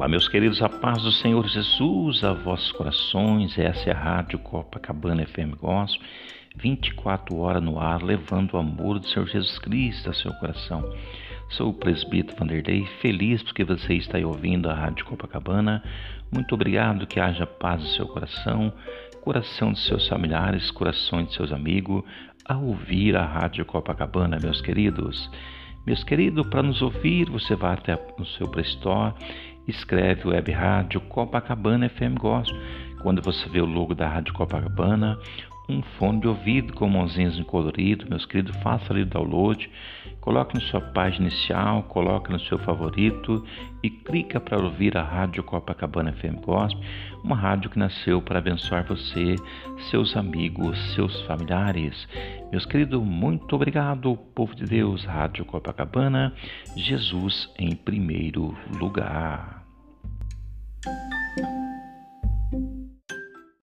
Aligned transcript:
Olá, 0.00 0.08
meus 0.08 0.28
queridos, 0.28 0.62
a 0.62 0.68
paz 0.70 1.02
do 1.02 1.12
Senhor 1.12 1.46
Jesus 1.46 2.24
a 2.24 2.32
vossos 2.32 2.72
corações. 2.72 3.58
Essa 3.58 3.90
é 3.90 3.92
a 3.92 3.98
Rádio 3.98 4.38
Copacabana 4.38 5.26
FM 5.26 5.54
Gospel, 5.60 6.08
24 6.56 7.36
horas 7.36 7.62
no 7.62 7.78
ar, 7.78 8.02
levando 8.02 8.54
o 8.54 8.56
amor 8.56 8.98
do 8.98 9.06
Senhor 9.06 9.28
Jesus 9.28 9.58
Cristo 9.58 10.08
a 10.08 10.14
seu 10.14 10.32
coração. 10.32 10.90
Sou 11.50 11.68
o 11.68 11.74
presbítero 11.74 12.38
Vanderlei, 12.38 12.86
feliz 13.02 13.42
porque 13.42 13.62
você 13.62 13.92
está 13.92 14.16
aí 14.16 14.24
ouvindo 14.24 14.70
a 14.70 14.74
Rádio 14.74 15.04
Copacabana. 15.04 15.82
Muito 16.32 16.54
obrigado, 16.54 17.06
que 17.06 17.20
haja 17.20 17.46
paz 17.46 17.82
no 17.82 17.88
seu 17.88 18.08
coração, 18.08 18.72
coração 19.20 19.72
dos 19.72 19.84
seus 19.84 20.08
familiares, 20.08 20.70
coração 20.70 21.22
de 21.22 21.34
seus 21.34 21.52
amigos, 21.52 22.02
a 22.46 22.56
ouvir 22.56 23.14
a 23.16 23.26
Rádio 23.26 23.66
Copacabana, 23.66 24.38
meus 24.42 24.62
queridos. 24.62 25.30
Meus 25.86 26.04
queridos, 26.04 26.46
para 26.48 26.62
nos 26.62 26.82
ouvir, 26.82 27.30
você 27.30 27.54
vai 27.56 27.74
até 27.74 27.98
no 28.18 28.26
seu 28.26 28.48
Play 28.48 28.64
Store 28.66 29.14
escreve 29.70 30.28
Web 30.28 30.50
Rádio 30.52 31.00
Copacabana 31.02 31.88
FM 31.88 32.18
Gospel. 32.18 32.58
Quando 33.02 33.22
você 33.22 33.48
vê 33.48 33.60
o 33.60 33.66
logo 33.66 33.94
da 33.94 34.08
Rádio 34.08 34.34
Copacabana, 34.34 35.18
um 35.70 35.82
fone 35.98 36.20
de 36.20 36.28
ouvido 36.28 36.72
com 36.74 36.88
mãozinhas 36.88 37.38
colorido, 37.44 38.06
meus 38.08 38.26
queridos, 38.26 38.56
faça 38.56 38.92
ali 38.92 39.02
o 39.02 39.06
download, 39.06 39.70
coloque 40.20 40.54
na 40.54 40.60
sua 40.60 40.80
página 40.80 41.28
inicial, 41.28 41.84
coloque 41.84 42.30
no 42.30 42.40
seu 42.40 42.58
favorito 42.58 43.44
e 43.82 43.88
clica 43.88 44.40
para 44.40 44.62
ouvir 44.62 44.96
a 44.96 45.02
Rádio 45.02 45.42
Copacabana 45.42 46.12
FM 46.12 46.44
Gospel, 46.44 46.82
uma 47.22 47.36
rádio 47.36 47.70
que 47.70 47.78
nasceu 47.78 48.20
para 48.20 48.38
abençoar 48.38 48.84
você, 48.84 49.36
seus 49.90 50.16
amigos, 50.16 50.78
seus 50.94 51.22
familiares. 51.22 52.08
Meus 52.50 52.66
queridos, 52.66 53.00
muito 53.00 53.54
obrigado, 53.54 54.16
povo 54.34 54.54
de 54.54 54.64
Deus, 54.64 55.04
Rádio 55.04 55.44
Copacabana, 55.44 56.34
Jesus 56.76 57.48
em 57.58 57.74
primeiro 57.74 58.56
lugar. 58.78 59.64